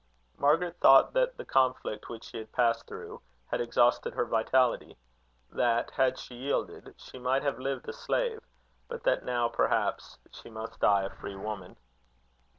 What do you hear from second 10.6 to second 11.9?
die a free woman.